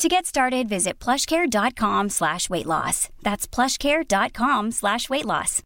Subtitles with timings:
[0.00, 3.10] To get started, visit plushcare.com slash weight loss.
[3.22, 5.60] That's plushcare.com slash weight loss.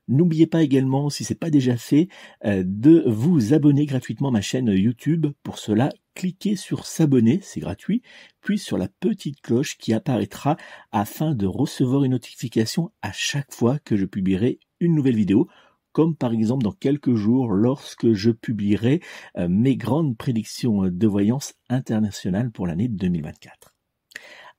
[0.07, 2.07] N'oubliez pas également, si ce n'est pas déjà fait,
[2.43, 5.27] euh, de vous abonner gratuitement à ma chaîne YouTube.
[5.43, 8.01] Pour cela, cliquez sur s'abonner, c'est gratuit,
[8.41, 10.57] puis sur la petite cloche qui apparaîtra
[10.91, 15.47] afin de recevoir une notification à chaque fois que je publierai une nouvelle vidéo
[15.91, 19.01] comme par exemple dans quelques jours lorsque je publierai
[19.37, 23.75] euh, mes grandes prédictions de voyance internationale pour l'année 2024.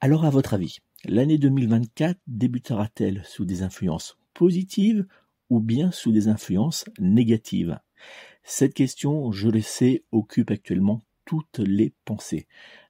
[0.01, 5.07] Alors à votre avis, l'année 2024 débutera-t-elle sous des influences positives
[5.51, 7.79] ou bien sous des influences négatives?
[8.45, 12.47] Cette question, je le sais, occupe actuellement toutes les pensées.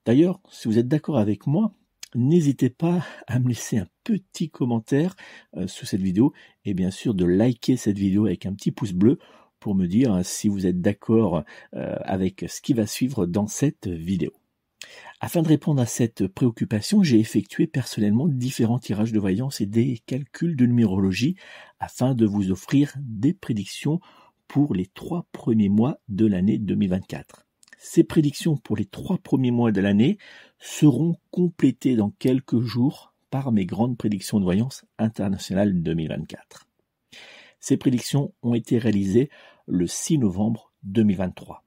[0.06, 1.75] D'ailleurs, si vous êtes d'accord avec moi,
[2.15, 5.15] n'hésitez pas à me laisser un petit commentaire
[5.56, 6.33] euh, sous cette vidéo
[6.65, 9.19] et bien sûr de liker cette vidéo avec un petit pouce bleu
[9.61, 13.47] pour me dire hein, si vous êtes d'accord euh, avec ce qui va suivre dans
[13.47, 14.33] cette vidéo.
[15.21, 20.03] Afin de répondre à cette préoccupation, j'ai effectué personnellement différents tirages de voyance et des
[20.06, 21.37] calculs de numérologie
[21.79, 24.00] afin de vous offrir des prédictions
[24.49, 27.47] pour les trois premiers mois de l'année 2024.
[27.84, 30.16] Ces prédictions pour les trois premiers mois de l'année
[30.60, 36.69] seront complétées dans quelques jours par mes grandes prédictions de voyance internationales 2024.
[37.59, 39.31] Ces prédictions ont été réalisées
[39.66, 41.62] le 6 novembre 2023.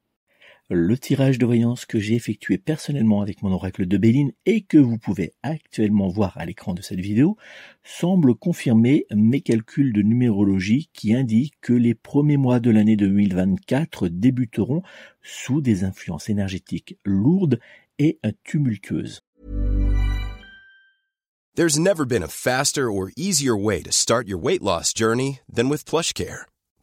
[0.72, 4.80] Le tirage de voyance que j'ai effectué personnellement avec mon oracle de Béline et que
[4.80, 7.38] vous pouvez actuellement voir à l'écran de cette vidéo
[7.84, 14.08] semble confirmer mes calculs de numérologie qui indiquent que les premiers mois de l'année 2024
[14.08, 14.81] débuteront
[15.22, 17.59] sous des influences énergétiques lourdes
[18.00, 19.22] et tumultueuses.
[21.53, 25.70] There's never been a faster or easier way to start your weight loss journey than
[25.70, 26.46] with PlushCare.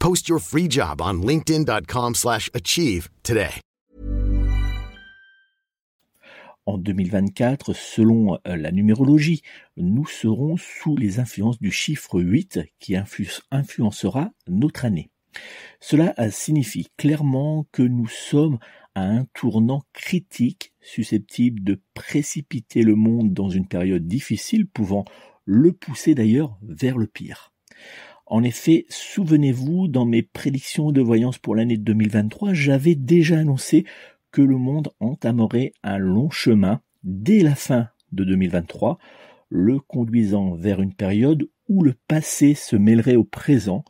[0.00, 3.60] Post your free job on slash achieve today.
[6.64, 9.42] En 2024, selon euh, la numérologie,
[9.76, 15.10] nous serons sous les influences du chiffre 8 qui influ- influencera notre année.
[15.80, 18.58] Cela euh, signifie clairement que nous sommes
[18.94, 25.04] à un tournant critique susceptible de précipiter le monde dans une période difficile pouvant
[25.44, 27.52] le pousser d'ailleurs vers le pire.
[28.30, 33.84] En effet, souvenez-vous, dans mes prédictions de voyance pour l'année 2023, j'avais déjà annoncé
[34.30, 38.98] que le monde entamerait un long chemin dès la fin de 2023,
[39.48, 43.84] le conduisant vers une période où le passé se mêlerait au présent,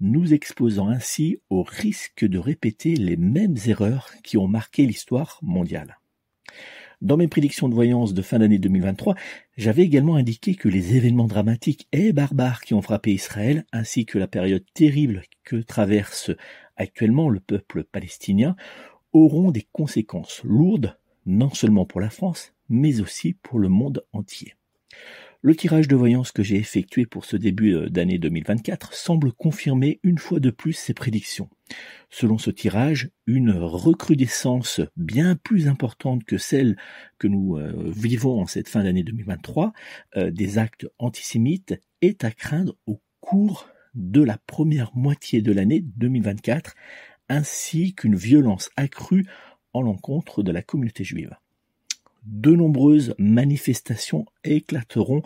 [0.00, 5.96] nous exposant ainsi au risque de répéter les mêmes erreurs qui ont marqué l'histoire mondiale.
[7.02, 9.16] Dans mes prédictions de voyance de fin d'année 2023,
[9.58, 14.18] j'avais également indiqué que les événements dramatiques et barbares qui ont frappé Israël, ainsi que
[14.18, 16.30] la période terrible que traverse
[16.74, 18.56] actuellement le peuple palestinien,
[19.12, 20.96] auront des conséquences lourdes,
[21.26, 24.54] non seulement pour la France, mais aussi pour le monde entier.
[25.46, 30.00] Le tirage de voyance que j'ai effectué pour ce début euh, d'année 2024 semble confirmer
[30.02, 31.48] une fois de plus ces prédictions.
[32.10, 36.76] Selon ce tirage, une recrudescence bien plus importante que celle
[37.20, 39.72] que nous euh, vivons en cette fin d'année 2023
[40.16, 45.80] euh, des actes antisémites est à craindre au cours de la première moitié de l'année
[45.80, 46.74] 2024,
[47.28, 49.24] ainsi qu'une violence accrue
[49.72, 51.36] en l'encontre de la communauté juive
[52.26, 55.22] de nombreuses manifestations éclateront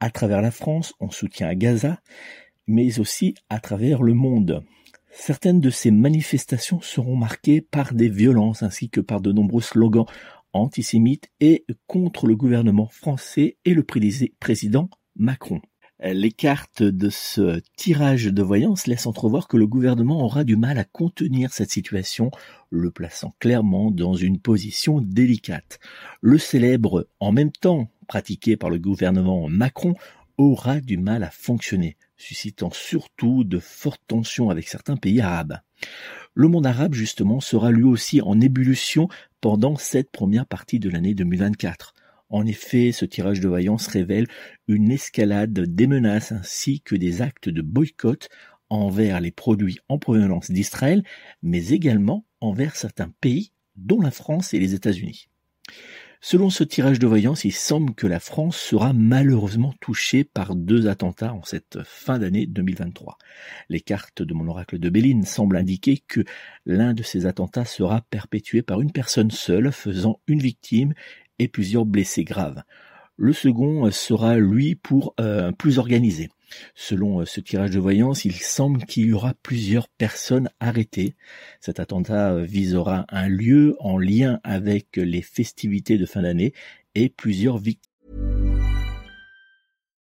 [0.00, 2.00] à travers la France en soutien à Gaza,
[2.66, 4.64] mais aussi à travers le monde.
[5.10, 10.06] Certaines de ces manifestations seront marquées par des violences ainsi que par de nombreux slogans
[10.52, 15.60] antisémites et contre le gouvernement français et le président Macron.
[16.02, 20.78] Les cartes de ce tirage de voyance laissent entrevoir que le gouvernement aura du mal
[20.78, 22.30] à contenir cette situation,
[22.70, 25.78] le plaçant clairement dans une position délicate.
[26.22, 29.94] Le célèbre en même temps pratiqué par le gouvernement Macron
[30.38, 35.58] aura du mal à fonctionner, suscitant surtout de fortes tensions avec certains pays arabes.
[36.32, 39.08] Le monde arabe, justement, sera lui aussi en ébullition
[39.42, 41.94] pendant cette première partie de l'année 2024.
[42.30, 44.26] En effet, ce tirage de voyance révèle
[44.68, 48.28] une escalade des menaces ainsi que des actes de boycott
[48.68, 51.02] envers les produits en provenance d'Israël,
[51.42, 55.28] mais également envers certains pays, dont la France et les États-Unis.
[56.22, 60.86] Selon ce tirage de voyance, il semble que la France sera malheureusement touchée par deux
[60.86, 63.16] attentats en cette fin d'année 2023.
[63.70, 66.22] Les cartes de mon oracle de Béline semblent indiquer que
[66.66, 70.92] l'un de ces attentats sera perpétué par une personne seule, faisant une victime
[71.40, 72.62] et plusieurs blessés graves.
[73.16, 76.28] Le second sera, lui, pour euh, plus organisé.
[76.74, 81.16] Selon euh, ce tirage de voyance, il semble qu'il y aura plusieurs personnes arrêtées.
[81.60, 86.52] Cet attentat euh, visera un lieu en lien avec les festivités de fin d'année
[86.94, 87.90] et plusieurs victimes.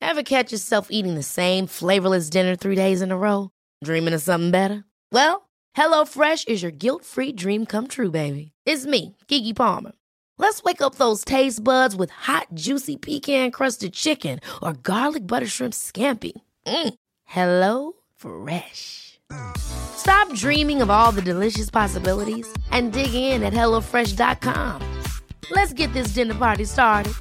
[0.03, 3.51] Ever catch yourself eating the same flavorless dinner three days in a row?
[3.85, 4.85] Dreaming of something better?
[5.13, 8.53] Well, HelloFresh is your guilt-free dream come true, baby.
[8.65, 9.93] It's me, Kiki Palmer.
[10.41, 15.47] Let's wake up those taste buds with hot, juicy pecan crusted chicken or garlic butter
[15.47, 16.33] shrimp scampi.
[16.67, 16.95] Mm.
[17.27, 19.21] Hello Fresh.
[19.59, 24.81] Stop dreaming of all the delicious possibilities and dig in at HelloFresh.com.
[25.51, 27.13] Let's get this dinner party started.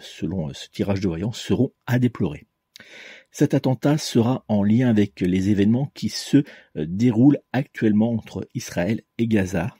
[0.00, 2.49] selon ce tirage de voyance, seront à déplorer.
[3.32, 9.02] Cet attentat sera en lien avec les événements qui se euh, déroulent actuellement entre Israël
[9.18, 9.74] et Gaza.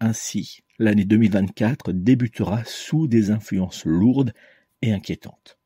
[0.00, 4.32] Ainsi, l'année 2024 débutera sous des influences lourdes
[4.80, 5.58] et inquiétantes.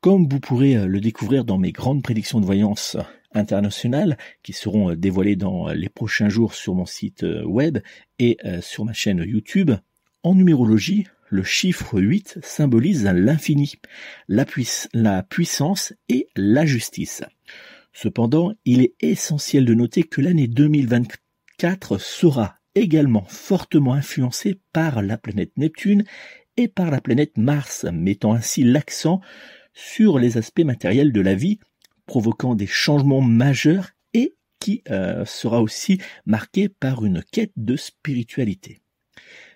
[0.00, 2.96] Comme vous pourrez euh, le découvrir dans mes grandes prédictions de voyance
[3.32, 7.78] internationales qui seront euh, dévoilées dans les prochains jours sur mon site web
[8.18, 9.72] et sur ma chaîne YouTube,
[10.22, 13.74] en numérologie, le chiffre 8 symbolise l'infini,
[14.28, 14.44] la,
[15.24, 17.24] puissance et la justice.
[17.92, 25.18] Cependant, il est essentiel de noter que l'année 2024 sera également fortement influencée par la
[25.18, 26.04] planète Neptune
[26.56, 29.20] et par la planète Mars, mettant ainsi l'accent
[29.72, 31.58] sur les aspects matériels de la vie,
[32.06, 38.83] provoquant des changements majeurs et qui euh, sera aussi marqué par une quête de spiritualité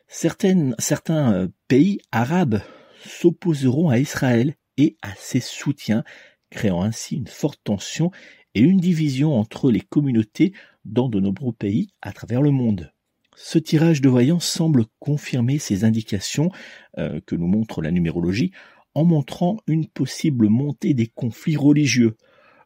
[0.08, 2.60] certains euh, pays arabes
[3.06, 6.04] s'opposeront à Israël et à ses soutiens,
[6.50, 8.10] créant ainsi une forte tension
[8.54, 10.52] et une division entre les communautés
[10.84, 12.92] dans de nombreux pays à travers le monde.
[13.36, 16.50] Ce tirage de voyance semble confirmer ces indications
[16.98, 18.50] euh, que nous montre la numérologie
[18.94, 22.16] en montrant une possible montée des conflits religieux.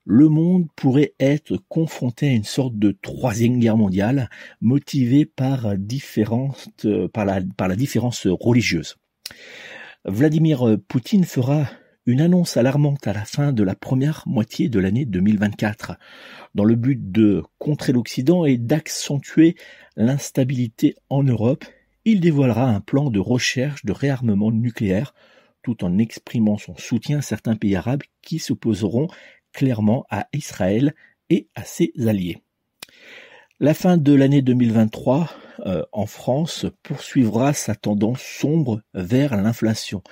[0.04, 4.28] Le monde pourrait être confronté à une sorte de troisième guerre mondiale
[4.60, 5.74] motivée par,
[7.12, 8.96] par, la, par la différence religieuse.
[10.04, 11.68] Vladimir Poutine fera
[12.06, 15.96] une annonce alarmante à la fin de la première moitié de l'année 2024,
[16.54, 19.54] dans le but de contrer l'Occident et d'accentuer
[19.96, 21.64] l'instabilité en Europe.
[22.04, 25.14] Il dévoilera un plan de recherche de réarmement nucléaire
[25.62, 29.06] tout en exprimant son soutien à certains pays arabes qui s'opposeront
[29.52, 30.94] clairement à Israël
[31.30, 32.38] et à ses alliés.
[33.60, 35.30] La fin de l'année 2023
[35.66, 40.02] euh, en France poursuivra sa tendance sombre vers l'inflation.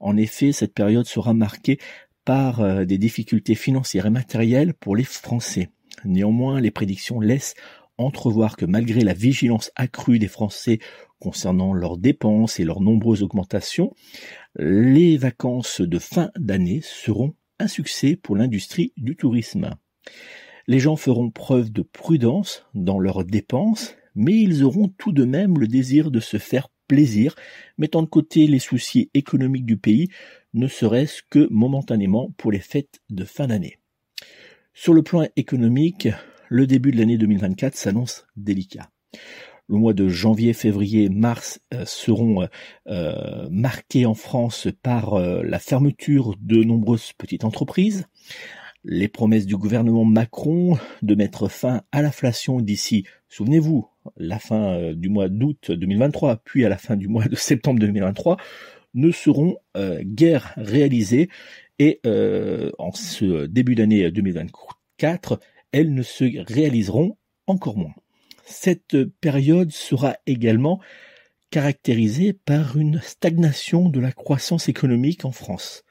[0.00, 1.78] En effet, cette période sera marquée
[2.24, 5.70] par euh, des difficultés financières et matérielles pour les Français.
[6.04, 7.54] Néanmoins, les prédictions laissent
[7.98, 10.78] entrevoir que malgré la vigilance accrue des Français
[11.18, 13.94] concernant leurs dépenses et leurs nombreuses augmentations,
[14.56, 19.70] les vacances de fin d'année seront un succès pour l'industrie du tourisme.
[20.66, 25.58] Les gens feront preuve de prudence dans leurs dépenses, mais ils auront tout de même
[25.58, 27.34] le désir de se faire plaisir,
[27.78, 30.08] mettant de côté les soucis économiques du pays,
[30.52, 33.78] ne serait-ce que momentanément pour les fêtes de fin d'année.
[34.72, 36.08] Sur le plan économique,
[36.48, 38.90] le début de l'année 2024 s'annonce délicat.
[39.68, 42.46] Le mois de janvier, février, mars euh, seront euh,
[42.88, 48.06] euh, marqués en France par la fermeture de nombreuses petites entreprises,
[48.84, 54.94] les promesses du gouvernement Macron de mettre fin à l'inflation d'ici, souvenez-vous, la fin euh,
[54.94, 58.36] du mois d'août 2023, puis à la fin du mois de septembre 2023,
[58.94, 61.28] ne seront euh, guère réalisées
[61.78, 65.40] et euh, en ce début d'année 2024,
[65.72, 67.16] elles ne se réaliseront
[67.46, 67.94] encore moins.
[68.46, 70.80] Cette période sera également
[71.50, 75.84] caractérisée par une stagnation de la croissance économique en France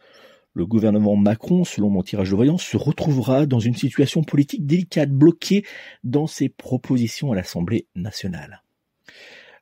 [0.54, 5.10] le gouvernement Macron, selon mon tirage de voyance, se retrouvera dans une situation politique délicate,
[5.10, 5.66] bloquée
[6.04, 8.62] dans ses propositions à l'Assemblée nationale.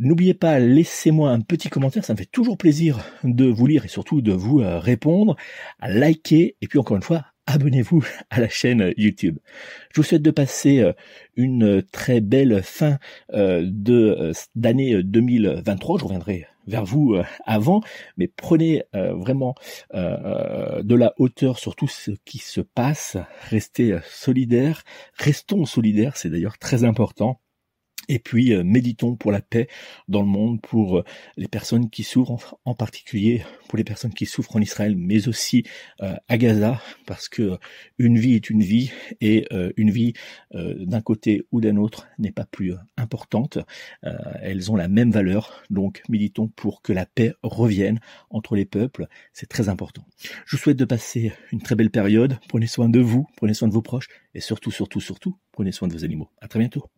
[0.02, 3.90] N'oubliez pas, laissez-moi un petit commentaire, ça me fait toujours plaisir de vous lire et
[3.90, 5.36] surtout de vous euh, répondre,
[5.82, 9.40] à liker et puis encore une fois, abonnez-vous à la chaîne YouTube.
[9.94, 10.94] Je vous souhaite de passer euh,
[11.36, 12.98] une très belle fin
[13.34, 16.00] euh, de d'année 2023.
[16.00, 17.82] Je reviendrai vers vous avant,
[18.16, 19.56] mais prenez vraiment
[19.92, 23.18] de la hauteur sur tout ce qui se passe.
[23.50, 24.84] Restez solidaires,
[25.16, 27.42] restons solidaires, c'est d'ailleurs très important.
[28.10, 29.68] Et puis euh, méditons pour la paix
[30.08, 31.04] dans le monde, pour euh,
[31.38, 35.64] les personnes qui souffrent, en particulier pour les personnes qui souffrent en Israël, mais aussi
[36.02, 37.58] euh, à Gaza, parce que
[38.00, 39.48] une vie est une vie et
[39.78, 40.14] une vie
[40.52, 43.60] d'un côté ou d'un autre n'est pas plus importante.
[44.42, 48.00] elles ont la même valeur, donc méditons pour que la paix revienne
[48.32, 49.08] entre les peuples.
[49.34, 50.04] C'est très important.
[50.46, 52.40] Je vous souhaite de passer une très belle période.
[52.48, 55.88] Prenez soin de vous, prenez soin de vos proches et surtout, surtout, surtout, prenez soin
[55.88, 56.30] de vos animaux.
[56.42, 56.90] À très bientôt.